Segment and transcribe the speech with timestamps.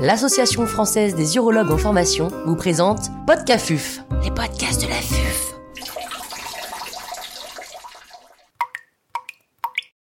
[0.00, 5.54] l'Association française des urologues en formation vous présente Podcafuf, les podcasts de la FUF.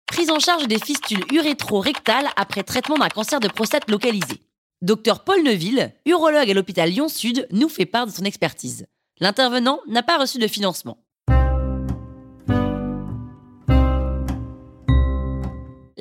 [0.07, 4.41] Prise en charge des fistules urétro-rectales après traitement d'un cancer de prostate localisé.
[4.83, 8.87] Docteur Paul Neuville, urologue à l'hôpital Lyon-Sud, nous fait part de son expertise.
[9.21, 10.99] L'intervenant n'a pas reçu de financement.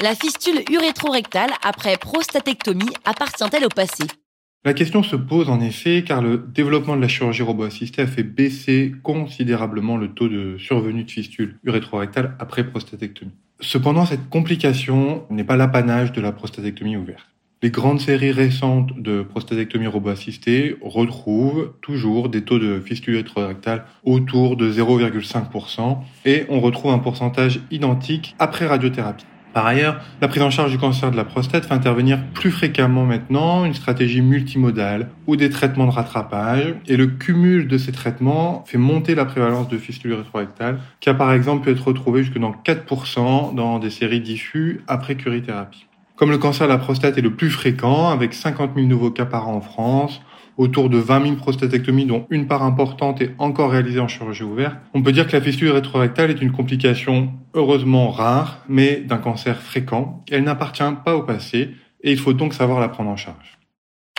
[0.06, 4.04] La fistule urétro-rectale après prostatectomie appartient-elle au passé?
[4.64, 8.22] La question se pose en effet car le développement de la chirurgie robot-assistée a fait
[8.22, 13.32] baisser considérablement le taux de survenue de fistule urétro-rectale après prostatectomie.
[13.62, 17.26] Cependant, cette complication n'est pas l'apanage de la prostatectomie ouverte.
[17.64, 24.56] Les grandes séries récentes de prostatectomie robot-assistée retrouvent toujours des taux de fistule urétro-rectale autour
[24.56, 29.26] de 0,5% et on retrouve un pourcentage identique après radiothérapie.
[29.56, 33.06] Par ailleurs, la prise en charge du cancer de la prostate fait intervenir plus fréquemment
[33.06, 38.66] maintenant une stratégie multimodale ou des traitements de rattrapage et le cumul de ces traitements
[38.68, 42.38] fait monter la prévalence de fistule rétrorectale qui a par exemple pu être retrouvée jusque
[42.38, 45.88] dans 4% dans des séries diffus après curithérapie.
[46.18, 49.26] Comme le cancer de la prostate est le plus fréquent, avec 50 000 nouveaux cas
[49.26, 50.22] par an en France,
[50.58, 54.78] autour de 20 000 prostatectomies dont une part importante est encore réalisée en chirurgie ouverte,
[54.94, 59.62] on peut dire que la fistule rétrorectale est une complication heureusement rare, mais d'un cancer
[59.62, 60.24] fréquent.
[60.32, 63.58] Elle n'appartient pas au passé et il faut donc savoir la prendre en charge.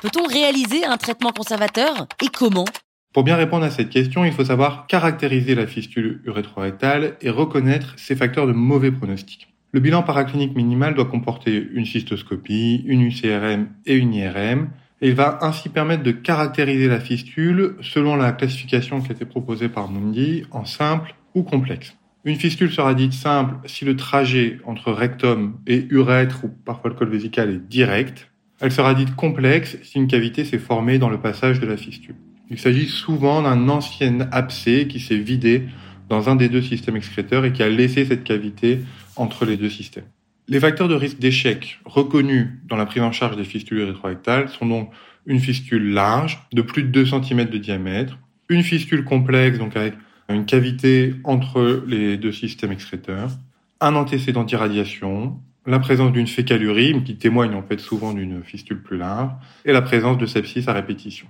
[0.03, 2.67] Peut-on réaliser un traitement conservateur et comment?
[3.15, 7.95] Pour bien répondre à cette question, il faut savoir caractériser la fistule urétrorectale et reconnaître
[7.97, 9.49] ses facteurs de mauvais pronostic.
[9.73, 14.69] Le bilan paraclinique minimal doit comporter une cystoscopie, une UCRM et une IRM,
[15.01, 19.25] et il va ainsi permettre de caractériser la fistule selon la classification qui a été
[19.25, 21.97] proposée par Mundi en simple ou complexe.
[22.25, 26.97] Une fistule sera dite simple si le trajet entre rectum et urètre ou parfois le
[26.97, 28.31] col vésical est direct.
[28.61, 32.17] Elle sera dite complexe si une cavité s'est formée dans le passage de la fistule.
[32.51, 35.69] Il s'agit souvent d'un ancien abcès qui s'est vidé
[36.09, 38.81] dans un des deux systèmes excréteurs et qui a laissé cette cavité
[39.17, 40.05] entre les deux systèmes.
[40.49, 44.67] Les facteurs de risque d'échec reconnus dans la prise en charge des fistules rétrorectales sont
[44.67, 44.93] donc
[45.27, 48.17] une fistule large de plus de 2 cm de diamètre,
[48.49, 49.95] une fistule complexe donc avec
[50.29, 53.31] une cavité entre les deux systèmes excréteurs,
[53.81, 55.37] un antécédent d'irradiation,
[55.67, 59.33] la présence d'une fécalurie qui témoigne en fait souvent d'une fistule plus large
[59.65, 61.27] et la présence de sepsis à répétition.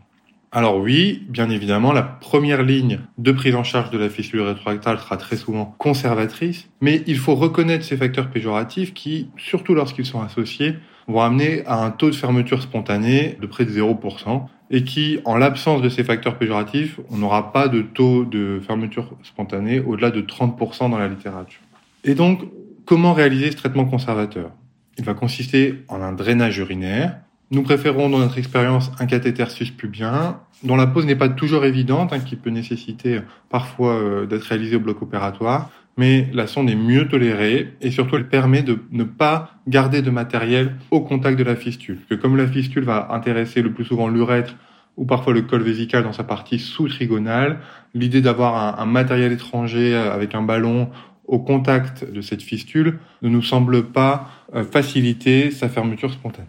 [0.56, 4.98] Alors oui, bien évidemment, la première ligne de prise en charge de la fistule rétrorectale
[4.98, 10.22] sera très souvent conservatrice, mais il faut reconnaître ces facteurs péjoratifs qui, surtout lorsqu'ils sont
[10.22, 10.76] associés,
[11.08, 15.36] vont amener à un taux de fermeture spontanée de près de 0%, et qui, en
[15.36, 20.22] l'absence de ces facteurs péjoratifs, on n'aura pas de taux de fermeture spontanée au-delà de
[20.22, 21.60] 30% dans la littérature.
[22.02, 22.40] Et donc,
[22.86, 24.52] comment réaliser ce traitement conservateur?
[24.96, 27.18] Il va consister en un drainage urinaire,
[27.50, 32.12] nous préférons dans notre expérience un cathéter suspubien dont la pose n'est pas toujours évidente,
[32.12, 33.20] hein, qui peut nécessiter
[33.50, 38.16] parfois euh, d'être réalisé au bloc opératoire, mais la sonde est mieux tolérée et surtout
[38.16, 41.98] elle permet de ne pas garder de matériel au contact de la fistule.
[42.08, 44.56] Que comme la fistule va intéresser le plus souvent l'urètre
[44.96, 47.60] ou parfois le col vésical dans sa partie sous-trigonale,
[47.94, 50.90] l'idée d'avoir un, un matériel étranger euh, avec un ballon
[51.26, 56.46] au contact de cette fistule ne nous semble pas euh, faciliter sa fermeture spontanée.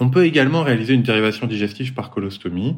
[0.00, 2.74] On peut également réaliser une dérivation digestive par colostomie.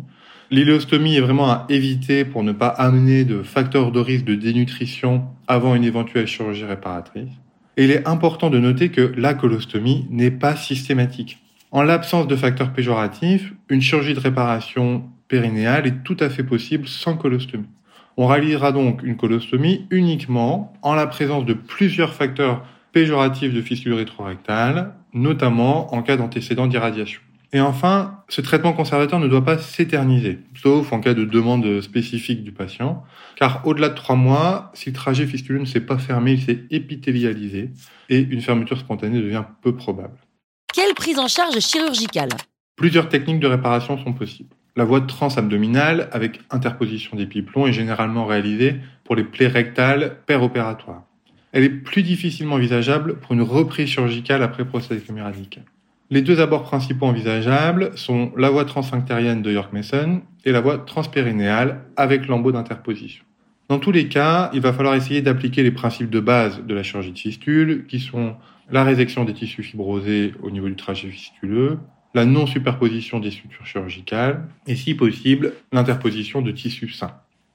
[0.50, 5.24] L'iléostomie est vraiment à éviter pour ne pas amener de facteurs de risque de dénutrition
[5.46, 7.30] avant une éventuelle chirurgie réparatrice.
[7.76, 11.38] Et il est important de noter que la colostomie n'est pas systématique.
[11.70, 16.86] En l'absence de facteurs péjoratifs, une chirurgie de réparation périnéale est tout à fait possible
[16.86, 17.68] sans colostomie.
[18.16, 23.94] On réalisera donc une colostomie uniquement en la présence de plusieurs facteurs péjoratifs de fistule
[23.94, 27.20] rétrorectale, notamment en cas d'antécédent d'irradiation.
[27.54, 32.42] Et enfin, ce traitement conservateur ne doit pas s'éterniser, sauf en cas de demande spécifique
[32.44, 33.04] du patient,
[33.36, 36.64] car au-delà de trois mois, si le trajet fistuleux ne s'est pas fermé, il s'est
[36.70, 37.70] épithélialisé,
[38.08, 40.16] et une fermeture spontanée devient peu probable.
[40.72, 42.30] Quelle prise en charge chirurgicale?
[42.76, 44.56] Plusieurs techniques de réparation sont possibles.
[44.74, 51.02] La voie transabdominale avec interposition des pipelons est généralement réalisée pour les plaies rectales péropératoires
[51.52, 55.64] elle est plus difficilement envisageable pour une reprise chirurgicale après prostatectomie radicale.
[56.10, 61.84] Les deux abords principaux envisageables sont la voie transsphinctérienne de York-Mason et la voie transpérinéale
[61.96, 63.24] avec lambeau d'interposition.
[63.68, 66.82] Dans tous les cas, il va falloir essayer d'appliquer les principes de base de la
[66.82, 68.36] chirurgie de fistule, qui sont
[68.70, 71.78] la résection des tissus fibrosés au niveau du trajet fistuleux,
[72.14, 77.14] la non-superposition des structures chirurgicales, et si possible, l'interposition de tissus sains.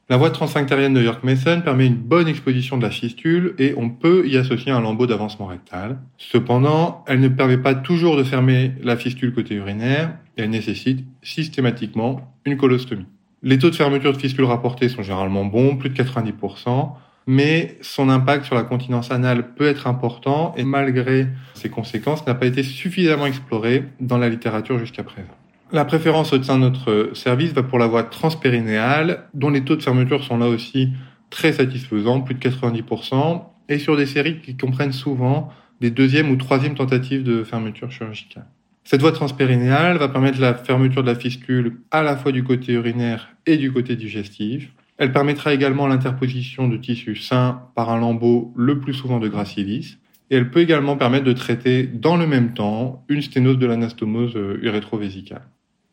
[0.09, 4.25] La voie transsphinctérienne de York-Mason permet une bonne exposition de la fistule et on peut
[4.25, 6.00] y associer un lambeau d'avancement rectal.
[6.18, 11.06] Cependant, elle ne permet pas toujours de fermer la fistule côté urinaire et elle nécessite
[11.21, 13.06] systématiquement une colostomie.
[13.44, 16.94] Les taux de fermeture de fistule rapportés sont généralement bons, plus de 90%,
[17.27, 22.33] mais son impact sur la continence anale peut être important et malgré ses conséquences n'a
[22.33, 25.36] pas été suffisamment exploré dans la littérature jusqu'à présent.
[25.73, 29.75] La préférence au sein de notre service va pour la voie transpérinéale, dont les taux
[29.75, 30.93] de fermeture sont là aussi
[31.29, 35.49] très satisfaisants, plus de 90%, et sur des séries qui comprennent souvent
[35.81, 38.45] des deuxième ou troisième tentatives de fermeture chirurgicale.
[38.85, 42.71] Cette voie transpérinéale va permettre la fermeture de la fistule à la fois du côté
[42.71, 44.71] urinaire et du côté digestif.
[44.97, 49.97] Elle permettra également l'interposition de tissus sains par un lambeau le plus souvent de gracilis.
[50.29, 54.37] Et elle peut également permettre de traiter dans le même temps une sténose de l'anastomose
[54.61, 55.43] urétrovésicale.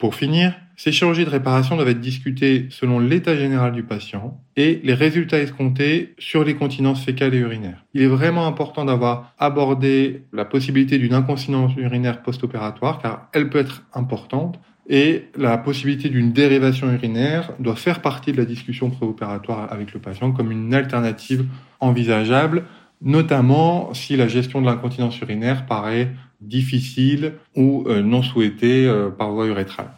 [0.04, 4.82] Pour finir, ces chirurgies de réparation doivent être discutées selon l'état général du patient et
[4.84, 7.86] les résultats escomptés sur les continences fécales et urinaires.
[7.94, 13.60] Il est vraiment important d'avoir abordé la possibilité d'une incontinence urinaire post-opératoire car elle peut
[13.60, 14.60] être importante
[14.90, 20.00] et la possibilité d'une dérivation urinaire doit faire partie de la discussion préopératoire avec le
[20.00, 21.46] patient comme une alternative
[21.80, 22.64] envisageable,
[23.00, 29.31] notamment si la gestion de l'incontinence urinaire paraît difficile ou euh, non souhaitée euh, par
[29.32, 29.93] voie urétrale.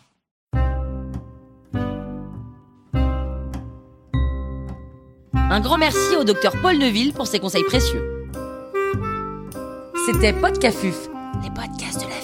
[5.48, 8.02] Un grand merci au docteur Paul Neuville pour ses conseils précieux.
[10.06, 11.08] C'était Podcafuf,
[11.42, 12.15] les podcasts de la